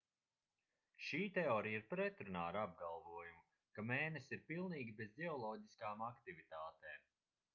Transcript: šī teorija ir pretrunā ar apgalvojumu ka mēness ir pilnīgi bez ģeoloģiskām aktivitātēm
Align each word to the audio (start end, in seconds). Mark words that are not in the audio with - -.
šī 1.07 1.19
teorija 1.33 1.81
ir 1.81 1.85
pretrunā 1.91 2.45
ar 2.53 2.57
apgalvojumu 2.61 3.43
ka 3.77 3.85
mēness 3.91 4.33
ir 4.37 4.43
pilnīgi 4.49 4.97
bez 5.03 5.15
ģeoloģiskām 5.21 6.05
aktivitātēm 6.11 7.09